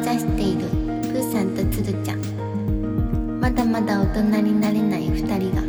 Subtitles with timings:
[0.00, 0.68] 指している
[1.12, 5.62] プーさんとつるちゃんまだまだ大人になれない2人が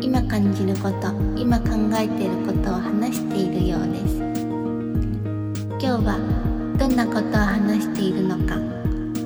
[0.00, 4.16] 今感じること今考えていることを話しているようです
[5.78, 8.56] 今日はどんなことを話しているのか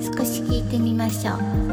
[0.00, 1.66] 少し聞いてみましょう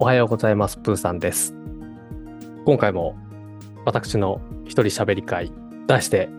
[0.00, 0.78] おはようございます。
[0.78, 1.54] プーさんです。
[2.64, 3.16] 今回も
[3.84, 5.50] 私の一人喋り会、
[5.86, 6.30] 題して、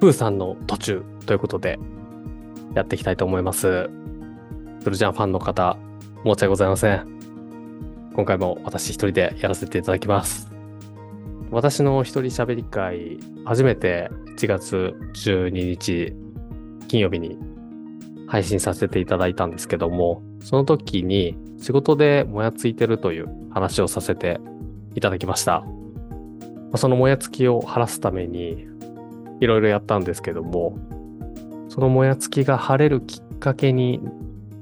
[0.00, 1.78] プーさんの途中ということで、
[2.74, 3.90] やっていきたいと思います。
[4.84, 5.76] トルジャンファンの方、
[6.18, 7.06] 申し訳ございません。
[8.14, 10.52] 今回も私一人でやらせていただきます。
[11.50, 16.14] 私の一人喋り会、初めて1月12日
[16.86, 17.36] 金曜日に
[18.28, 24.38] 配信させていただいたんですけども、その時に仕事でもやついてるという話をさせて
[24.94, 25.64] いただきました。
[26.76, 28.68] そのもやつきを晴らすために
[29.40, 30.78] いろいろやったんですけども、
[31.68, 34.00] そのもやつきが晴れるきっかけに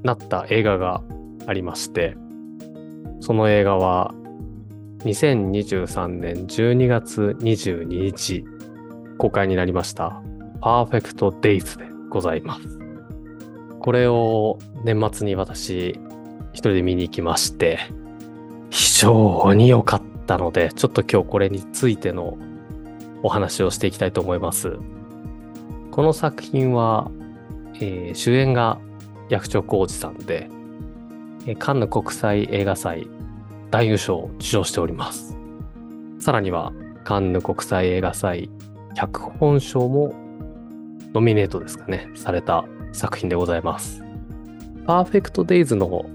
[0.03, 1.03] なった映画が
[1.45, 2.15] ありまして、
[3.19, 4.13] その映画は
[4.99, 8.45] 2023年12月22日
[9.17, 10.21] 公開になりました、
[10.61, 12.79] パーフェクトデイズでございます。
[13.79, 15.99] これを年末に私
[16.51, 17.79] 一人で見に行きまして、
[18.69, 22.37] 非常に良かったので、ちょっと今日これについての
[23.23, 24.77] お話をしていきたいと思います。
[25.91, 27.09] この作品は、
[27.75, 28.79] えー主演が
[29.29, 30.49] 役所広司さんで、
[31.45, 33.07] えーカンヌ国際映画祭
[33.71, 35.37] 男優賞を受賞しております。
[36.19, 38.49] さらには、カンヌ国際映画祭
[38.95, 40.13] 脚本賞も
[41.13, 44.03] ノミネートですかね、された作品でございます。
[44.85, 46.05] パーフェクトデイズの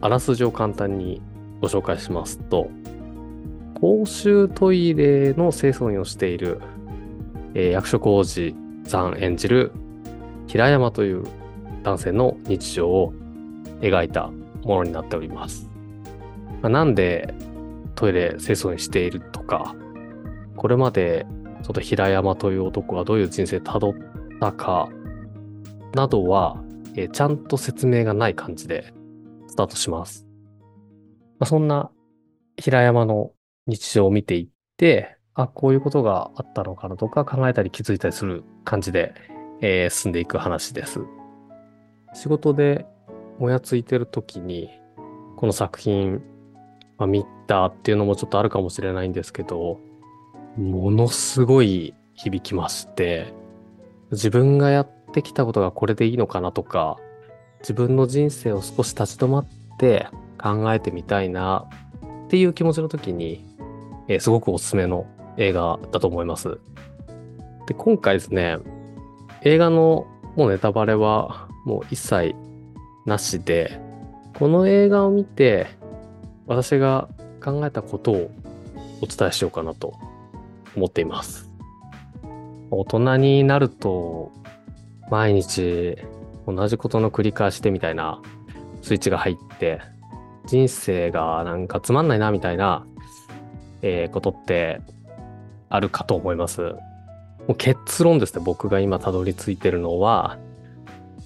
[0.00, 1.22] あらすじを簡単に
[1.60, 2.68] ご紹介しますと、
[3.82, 6.60] 公衆トイレの清掃員をしている、
[7.54, 8.54] えー役所広司
[8.84, 9.72] さん演じる
[10.46, 11.24] 平山という
[11.82, 13.12] 男性の日常を
[13.80, 14.28] 描いた
[14.62, 15.68] ものになっております。
[16.62, 17.34] まあなんで
[17.96, 19.74] トイレ清掃員しているとか、
[20.56, 21.26] これまで
[21.64, 23.94] ちょっと平山という男がどういう人生をたどっ
[24.38, 24.90] たか
[25.96, 26.62] などは、
[26.94, 28.94] えーちゃんと説明がない感じで
[29.48, 30.24] スタートします。
[31.40, 31.90] まあ、そんな
[32.56, 33.32] 平山の
[33.66, 39.14] 日常を見ていって、あ、こういうことがあったのかなとか考えたり気づいたりする感じで、
[39.60, 41.00] えー進んでいく話です。
[42.14, 42.86] 仕事で
[43.38, 44.70] もやついてる時に、
[45.36, 46.22] この作品、
[46.98, 49.80] まあ、見たっていうのもちょっとあるかもしれないんですけど、
[50.56, 53.32] ものすごい響きまして、
[54.10, 56.98] 自分がやってきたことがこれでいいのかなとか、
[57.60, 59.46] 自分の人生を少し立ち止まっ
[59.78, 60.08] て
[60.40, 61.68] 考えてみたいな
[62.26, 63.51] っていう気持ちの時に、
[64.08, 66.58] えーすごくおすすめの映画だと思います。
[67.66, 68.58] で、今回ですね、
[69.42, 72.34] 映画のもうネタバレはもう一切
[73.06, 73.80] なしで、
[74.38, 75.66] この映画を見て
[76.46, 77.08] 私が
[77.42, 78.30] 考えたことを
[79.00, 79.94] お伝えしようかなと
[80.76, 81.50] 思っています。
[82.70, 84.32] 大人になると
[85.10, 85.98] 毎日
[86.46, 88.22] 同じことの繰り返しでみたいな
[88.80, 89.80] スイッチが入って
[90.46, 92.86] 人生がなんかつまんないなみたいな、
[93.82, 94.80] えーことって
[95.68, 96.62] あるかと思います。
[96.62, 100.38] もう結論ですね僕が今たどり着いてるのは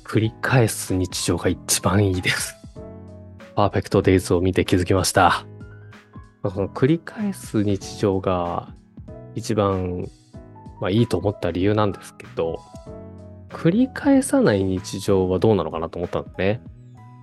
[0.04, 2.54] 繰り返す日常が一番いいです。
[3.54, 5.46] パーフェクトデイズを見て気づきました。
[6.42, 8.68] まあその繰り返す日常が
[9.34, 10.08] 一番、
[10.80, 12.60] まあ、いいと思った理由なんですけど、
[13.50, 16.62] 繰り返さない日常はどうなのかなと思ったんですね。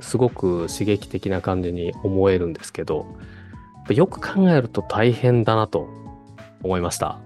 [0.01, 3.06] すごく刺激的な感じに思えるんですけど、
[3.89, 5.89] よく考えると大変だなと
[6.63, 7.19] 思いました。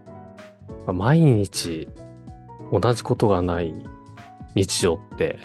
[0.88, 1.88] 毎日
[2.72, 3.74] 同じことがない
[4.56, 5.40] 日常って、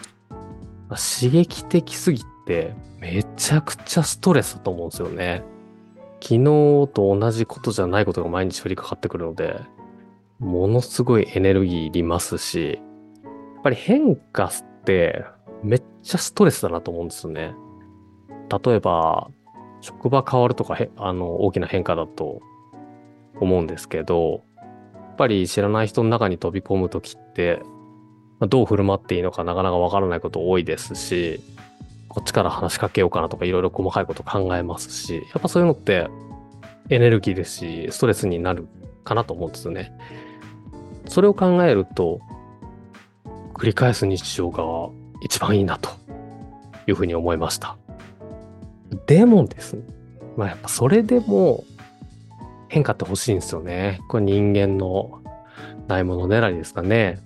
[0.89, 5.43] 刺激的すぎてめちゃくちゃストレスだと思うんですよね。
[6.21, 6.43] 昨日
[6.93, 9.59] と同じことじゃないことが毎日降りかかってくるので、
[10.39, 12.79] ものすごいエネルギーいりますし、
[13.23, 14.51] やっぱり変化っ
[14.85, 15.25] て
[15.63, 17.53] めっちゃストレスだなと思うんですよね。
[18.65, 19.29] 例えば、
[19.83, 22.41] 職場変わるとかへあの大きな変化だと
[23.39, 24.45] 思うんですけど、
[24.95, 27.61] やっぱり知らない人の中に飛び込むときって、
[28.39, 31.41] どう振る舞っていいのかなかなかわからないこと多いですし、
[32.07, 36.07] こっちから話しかけようかなとかいろいろ細かいこと考えますし、やっぱそういうのって
[36.89, 38.69] エネルギーですし、ストレスになる
[39.03, 39.91] かなと思うんですね。
[41.07, 42.21] それを考えると、
[43.53, 44.63] 繰り返す日常が
[45.21, 45.89] 一番いいなと
[46.87, 47.77] いうふうに思いました。
[49.05, 49.77] でもです、
[50.37, 51.63] まあやっぱそれでも
[52.69, 53.99] 変化って欲しいんですよね。
[54.09, 55.21] これ人間の
[55.87, 57.19] ないもの狙いですかね。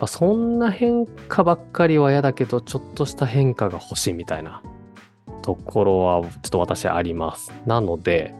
[0.00, 4.62] まあ、そんな変化ばっかりは嫌だけど、ちょっとした変化が欲しいみたいな
[5.42, 7.52] ところはちょっと私あります。
[7.66, 8.34] なので、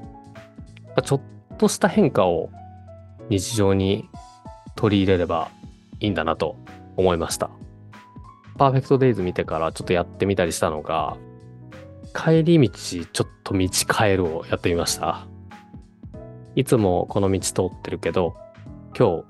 [0.97, 1.21] まちょっ
[1.59, 2.51] とした変化を
[3.29, 4.09] 日常に
[4.77, 5.49] 取り入れれば
[6.01, 6.57] いいんだなと
[6.97, 7.51] 思いました。
[8.57, 11.17] パーフェクトデイズ見てからちょっとやってみたりしたのが、
[12.15, 13.69] 帰り道ちょっと道
[13.99, 15.27] 変えるをやってみました。
[16.55, 18.37] いつもこの道通ってるけど、
[18.97, 19.25] 今日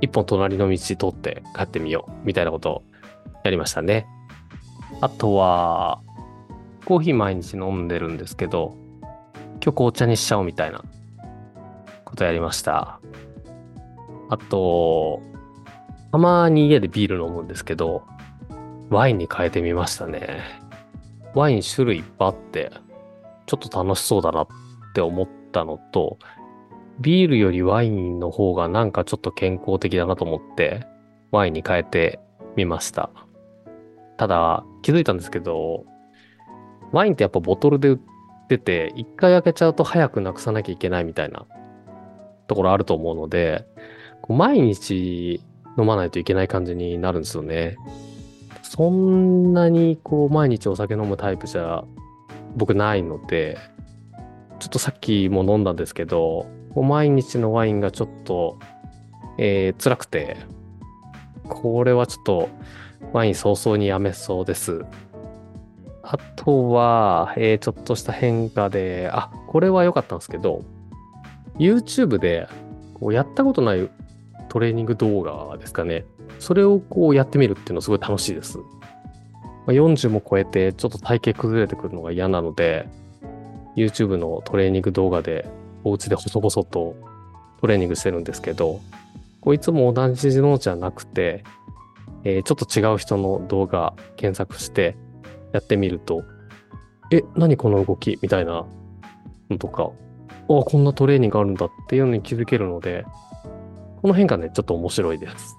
[0.00, 2.82] 一本隣の道通って帰ってみようみたいなことを
[3.44, 4.06] やりましたね。
[5.00, 6.00] あとは、
[6.86, 8.74] コーヒー毎日飲んでるんですけど、
[9.62, 10.82] 今日紅茶にしちゃおうみたいな
[12.04, 13.00] ことやりました。
[14.30, 15.20] あと、
[16.10, 18.04] たまに家でビール飲むんですけど、
[18.88, 20.67] ワインに変えてみましたね。
[21.38, 22.72] ワイン種類いっぱいあって、
[23.46, 24.48] ちょっと楽しそうだなっ
[24.92, 26.18] て思ったのと、
[26.98, 30.84] ビールよりワインの方がなんかちょっと健康的だなと思って、
[31.30, 32.18] ワインに変えて
[32.56, 33.10] みました。
[34.16, 35.84] ただ、気づいたんですけど、
[36.90, 37.98] ワインってやっぱボトルで売っ
[38.48, 41.46] てて、一回開けちゃうと早くなくさなきゃいけないみたいな
[42.48, 43.64] ところあると思うので、
[44.28, 45.40] 毎日
[45.78, 47.76] 飲まないといけない感じになるんですよね。
[48.70, 51.84] そんなにこう毎日お酒飲むタイプじゃ
[52.54, 53.56] 僕ないので、
[54.58, 58.58] ちょっとさっきも飲んだんですけど、毎日のワインがちょっと、
[59.38, 60.36] えー、辛くて、
[61.48, 62.48] これはちょっと
[63.14, 64.84] ワイン早々にやめそうです。
[66.02, 70.62] あとは、えー、ちょっとした変化で、あ、これは良かったんですけど、
[71.58, 72.48] YouTube で
[72.92, 73.88] こうやったことない
[74.48, 76.04] トレーニング動画ですかね。
[76.38, 78.58] それをこうやってみるっていうのすごい楽しいです。
[79.66, 82.88] ま40も超えてちょっと体型崩れてくるのが嫌なので、
[83.76, 85.48] YouTube のトレーニング動画で
[85.84, 86.96] お家で細々と
[87.60, 88.80] トレーニングしてるんですけど、
[89.40, 91.44] こいつも同じのじゃなくて、
[92.24, 94.96] えー、ちょっと違う人の動画検索して
[95.52, 96.24] やってみると、
[97.10, 98.18] え、何この動き？
[98.20, 98.66] みたいな
[99.50, 99.92] のとか、あ、
[100.46, 103.04] こんなトレーニングあるんだっていうのに気づけるので、
[104.02, 105.56] この変化ね、ちょっと面白いです。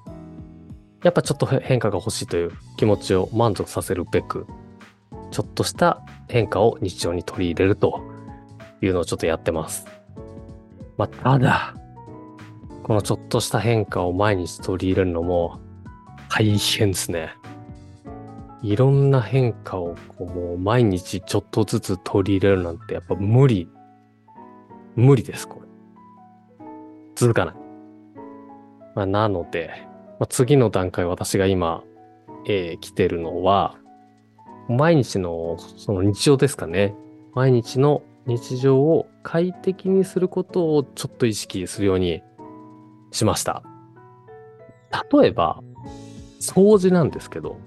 [1.04, 4.48] やっぱちょっと変化が欲しいという気持ちを満足させるべく、
[5.32, 8.02] ちょっとした変化を日常に取り入れると
[8.82, 9.86] いうのをちょっとやってます。
[10.98, 11.76] まあ、ただ、
[12.84, 15.60] このちょっとした変化を毎日取り入れるのも
[16.30, 17.36] 大変ですね。
[18.62, 23.70] いろんな変化をこうもう毎日ちょっとずつ取り入れるなんてやっぱ無理。
[24.96, 25.68] 無理です、これ。
[27.16, 27.59] 続かない。
[28.96, 29.72] まあ、なので、
[30.20, 31.84] まあ、次の段階私が今、
[32.46, 33.76] えー、来てるのは、
[34.68, 36.96] 毎日のその日常ですかね。
[37.34, 42.22] 毎日の日常を快適にすることをちょっと意識するように
[43.12, 43.64] しました。
[45.12, 45.62] 例えば、
[46.40, 47.58] 掃除なんですけど、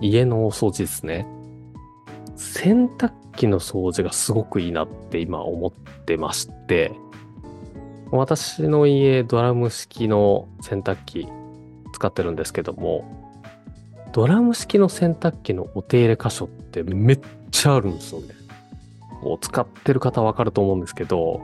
[0.00, 1.26] 家のお掃除ですね。
[2.36, 5.72] 洗濯機の掃除がすごくいいなって今思っ
[6.04, 6.92] てまして、
[8.10, 11.28] 私の家ドラム式の洗濯機
[11.92, 13.04] 使ってるんですけども、
[14.12, 18.28] ドラム式の洗濯機のお手入れ箇所ってめっちゃあるんですよね。
[19.22, 21.40] こう使ってる方わかると思うんですけど、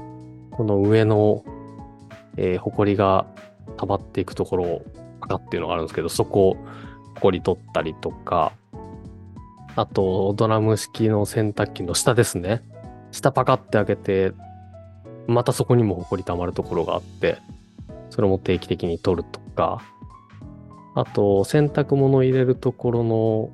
[0.53, 1.45] この上の、
[2.37, 3.27] えー、埃が
[3.77, 4.83] 溜まっていくところ、
[5.21, 6.57] パカっていうのがあるんですけど、そこを
[7.17, 8.53] 埃取ったりとか、
[9.77, 12.63] あと、ドラム式の洗濯機の下ですね。
[13.11, 14.33] 下パカって開けて、
[15.27, 17.39] またそこにも埃溜まるところがあって、
[18.11, 19.83] それも定期的に取るとか、
[20.95, 23.51] あと、洗濯物入れるところの、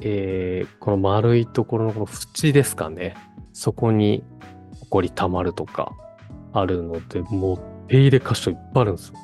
[0.00, 3.14] えー、この丸いところのこの縁ですかね。
[3.52, 4.24] そこに
[4.90, 5.92] 埃溜まるとか
[6.52, 9.20] あるので、もう手入れ箇所いっぱいあるんですよね。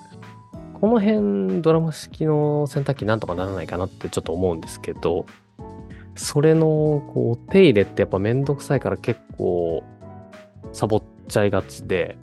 [0.74, 5.26] この辺ドラム式の洗濯機なんとかならないかなってちょっと思うんですけど、
[6.14, 9.82] それのこう手入れってやっぱめんどくさいから結構
[10.72, 12.18] サボっちゃいがちで、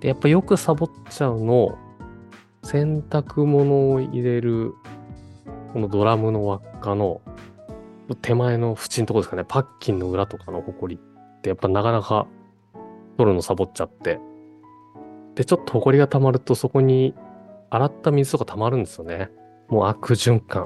[0.00, 1.78] でやっぱよくサボっちゃうの、
[2.64, 4.72] 洗濯物を入れる
[5.72, 7.20] このドラムの輪っかの
[8.20, 12.26] 手前の縁のとこですかね、パッキンの裏とかのホコリってやっぱなかなか
[13.16, 14.20] 取るのサボっちゃって。
[15.34, 17.14] で、ちょっと埃が溜まるとそこに
[17.70, 19.30] 洗った水とか溜まるんですよね。
[19.68, 20.64] もう悪循環。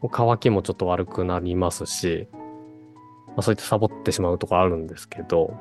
[0.00, 2.28] もう乾きもちょっと悪くなりますし、
[3.28, 5.54] まあ、そういったサボってしまうとこあるんですけど、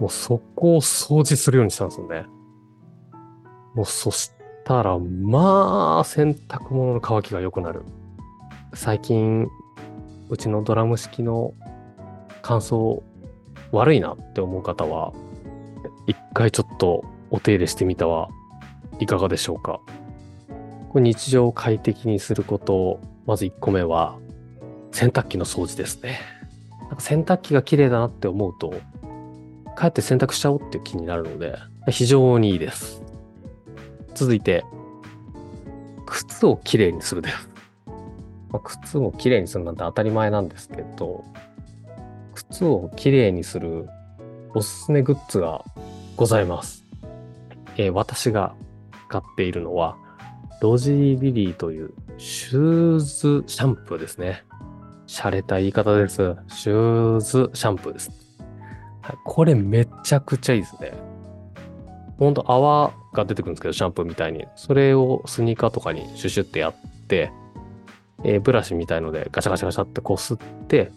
[0.00, 2.24] もうそこを掃除するようにしたんですよね。
[3.74, 4.32] もうそし
[4.64, 7.82] たら、まあ、洗濯物の乾きが良くなる。
[8.74, 9.48] 最近、
[10.28, 11.54] うちのドラム式の
[12.42, 13.02] 乾燥
[13.72, 15.12] 悪いなって思う方は、
[16.06, 18.28] 一回ちょっとお手入れしてみたは
[18.98, 19.80] いかがでしょうか。
[20.88, 24.18] これ日常を快適にすることまず1個目は、
[24.92, 26.20] 洗濯機の掃除ですね。
[26.80, 28.74] なんか洗濯機が綺麗だなって思うと、
[29.80, 31.56] 帰って洗濯しちゃおうって気になるので、
[31.88, 33.02] 非常にいいです。
[34.14, 34.62] 続いて、
[36.04, 37.48] 靴をきれいにするです。
[38.50, 41.24] まあ、靴をきれいにするなんて当たり前なんですけど、
[42.34, 43.88] 靴をきれいにする
[44.54, 45.64] おすすめグッズが
[46.14, 46.84] ございます。
[47.78, 48.54] えー、私が
[49.08, 49.96] 買っているのは、
[50.60, 54.44] ロジーリリーというシューズシャンプーですね。
[55.06, 56.36] 洒落た言い方です。
[56.48, 58.29] シューズシャンプーです。
[59.24, 60.92] これめちゃくちゃいいですね。
[62.18, 64.46] ほんと泡が出てくるんですけど、シャンプーみたいに。
[64.54, 66.74] それをスニーカーとかにシュシュってやっ
[67.08, 67.32] て、
[68.24, 70.36] えー、ブラシみたいのでガシャガシャガシャってこすっ
[70.68, 70.92] て、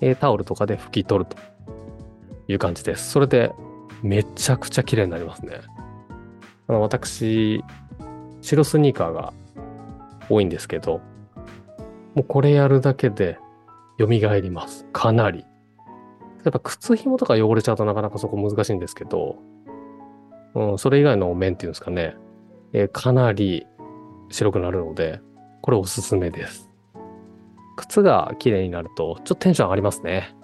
[0.00, 1.36] えー、タオルとかで拭き取ると
[2.48, 3.10] いう感じです。
[3.10, 3.52] それで
[4.02, 5.60] めちゃくちゃ綺麗になりますね。
[6.66, 7.62] あの私、
[8.40, 9.34] 白スニーカーが
[10.30, 11.00] 多いんですけど、
[12.14, 13.38] もうこれやるだけで
[13.98, 14.86] 蘇ります。
[14.92, 15.44] かなり。
[16.44, 19.38] やっぱ靴紐とか汚れちゃうとなかなかそこ難しいんですけど、
[20.54, 22.16] うん、それ以外の面っていうんですかね、
[22.72, 23.66] えー、かなり
[24.30, 25.20] 白くなるので、
[25.62, 26.70] これおすすめです。
[27.76, 30.36] 靴が綺麗になると、ちょっとテンション上がりますね。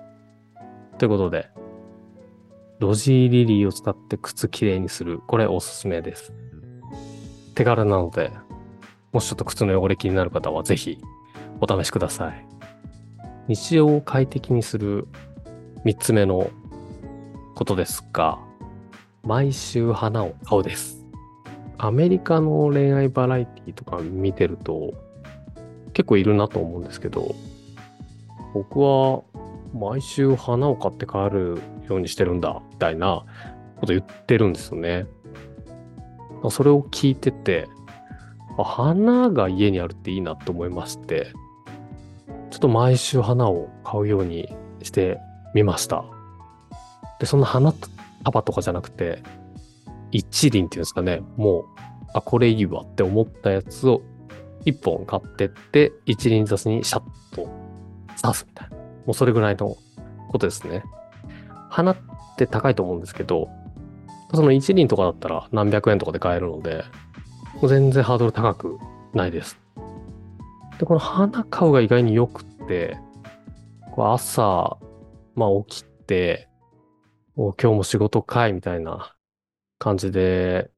[0.98, 1.50] ということで、
[2.78, 5.20] ロジーリリーを使って靴きれいにする。
[5.26, 6.32] これおすすめです。
[7.54, 8.32] 手軽なので、
[9.12, 10.98] もしちょっと靴の汚れ気になる方はぜひ
[11.60, 12.46] お試しください。
[13.48, 15.08] 日常を快適にする
[15.84, 16.50] 3つ目の
[17.54, 18.38] ことですが、
[19.22, 21.06] 毎週花を買うです。
[21.78, 24.92] アメリカの恋愛バラエティとか見てると
[25.94, 27.34] 結構いるなと思うんですけど、
[28.52, 29.22] 僕は
[29.72, 33.24] 毎週花を買って帰るようにしてるんだ、みたいな
[33.76, 35.06] こと言ってるんですよね。
[36.50, 37.68] それを聞いてて、
[38.58, 41.32] 花が家にあるっていいなと思いまして、
[42.50, 45.18] ちょっと毎週花を買うようにして
[45.54, 46.04] みました。
[47.18, 47.72] で、そんな花
[48.24, 49.22] 束とかじゃなくて、
[50.10, 51.64] 一輪っていうんですかね、もう、
[52.14, 54.02] あ、これいいわって思ったやつを
[54.64, 57.02] 一本買ってって、一輪挿しにシャッ
[57.34, 57.48] と
[58.20, 58.76] 刺すみたいな。
[58.76, 59.76] もうそれぐらいの
[60.28, 60.82] ことですね。
[61.68, 61.96] 花っ
[62.36, 63.48] て高いと思うんですけど、
[64.34, 66.84] その一輪とかだったら何百円とかで買えるので、
[67.62, 68.78] 全然ハードル高く
[69.12, 69.58] ないです。
[70.78, 72.96] で、この花買うが意外に良くって、
[73.92, 74.78] こう朝、
[75.34, 76.48] まあ起きて、
[77.36, 79.14] 今日も仕事かいみたいな
[79.78, 80.70] 感じで、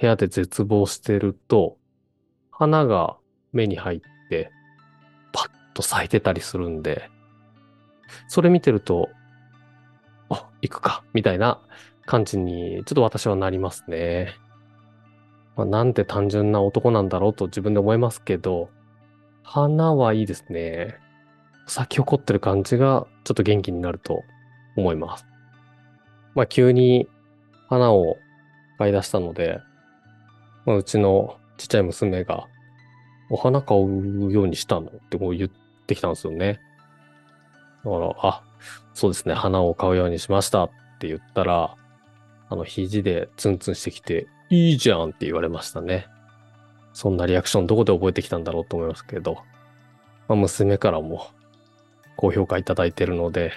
[0.00, 1.78] 部屋で絶望してると、
[2.50, 3.16] 花が
[3.52, 4.50] 目に入って、
[5.32, 7.10] パッと咲いてたりするんで、
[8.28, 9.08] それ見てると、
[10.30, 11.60] あ、行くか、みたいな
[12.06, 14.34] 感じに、ちょっと私はなりますね。
[15.56, 18.70] まあ、なんて単純な男なんだろうと自分で思いますけど、
[19.44, 20.98] 花はいいですね。
[21.66, 24.22] 咲き誇ってる感じがちょっと元気になると
[24.76, 25.26] 思います。
[26.34, 27.08] まあ急に
[27.68, 28.16] 花を
[28.78, 29.60] 買い出したので、
[30.66, 32.46] まあ、うちのちっちゃい娘が、
[33.30, 35.50] お花買うようにしたのってこう言っ
[35.86, 36.60] てきたんですよね。
[37.84, 38.42] だから、あ、
[38.92, 41.76] そうですね、花を買うようにしましたって言ったら、
[42.48, 46.06] あの、肘でツンツンしてきて、いいじゃんって言われましたね。
[46.92, 49.38] そんなリアクションどこで覚えてきたんだろうと思いますけど、
[50.28, 51.28] まあ、娘からも
[52.16, 53.52] 高評価いただいてるので、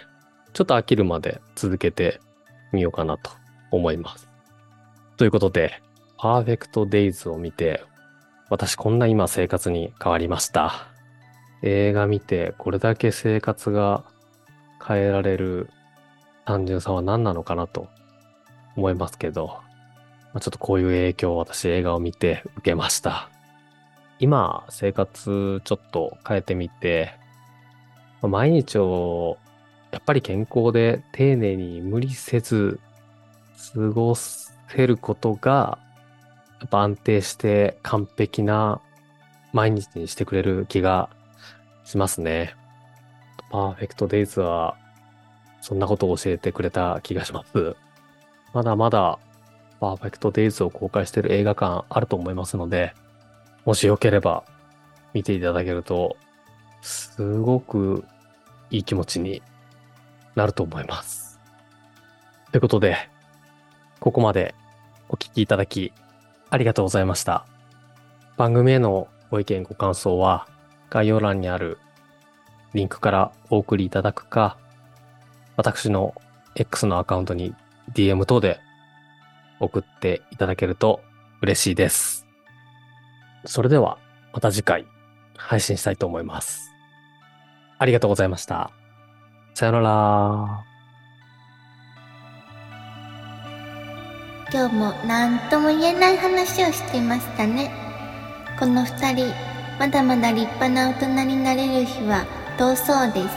[0.54, 2.20] ちょっと飽きるまで続けて
[2.72, 3.32] みようかなと
[3.72, 4.30] 思います。
[5.18, 5.82] ということで、
[6.18, 7.84] パーフェクトデイズを見て、
[8.50, 10.88] 私こんな今生活に変わりました。
[11.64, 14.06] 映画見てこれだけ生活が
[14.86, 15.70] 変えられる
[16.46, 17.88] 単純さは何なのかなと
[18.76, 19.60] 思いますけど、
[20.34, 23.30] ま、ちょっとこういう影響を私映画を見て受けました。
[24.20, 27.14] 今、生活ちょっと変えてみて、
[28.22, 29.38] 毎日を
[29.92, 32.80] やっぱり健康で丁寧に無理せず
[33.74, 34.46] 過ごせ
[34.86, 35.80] ることが、
[36.60, 38.82] やっぱ安定して完璧な
[39.54, 41.10] 毎日にしてくれる気が
[41.84, 42.56] しますね。
[43.50, 44.76] パーフェクトデイズは、
[45.62, 47.76] そんなことを教えてくれた気がします。
[48.54, 49.20] まだまだ、
[49.80, 52.94] パーフェクトデイズを公開している映画館あると思いますので、
[53.66, 54.44] もしよければ
[55.14, 56.18] 見ていただけると、
[56.88, 58.06] すごく
[58.70, 59.42] いい気持ちに
[60.36, 61.40] なると思います。
[62.52, 63.10] ということで、
[64.00, 64.56] ここまで
[65.10, 65.92] お聞きいただき
[66.50, 67.46] ありがとうございました。
[68.38, 70.48] 番組へのご意見ご感想は
[70.90, 71.78] 概要欄にある
[72.74, 74.58] リンクからお送りいただくか、
[75.58, 76.16] 私の
[76.56, 77.54] X のアカウントに
[77.94, 78.60] DM 等で
[79.60, 81.02] 送っていただけると
[81.42, 82.26] 嬉しいです。
[83.44, 83.98] それでは
[84.32, 84.86] また次回
[85.36, 86.77] 配信したいと思います。
[87.80, 88.72] ありがとうございました。
[89.54, 90.68] さよなら。
[94.50, 97.70] 今日も何とも言えない話をしていましたね
[98.58, 99.34] この二人
[99.78, 102.26] まだまだ立派な大人になれる日は
[102.58, 103.36] 遠そうです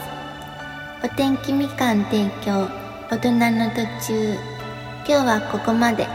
[1.04, 2.68] お天気みかん提供
[3.10, 4.34] 大人の途中
[5.04, 6.06] 今日はここまで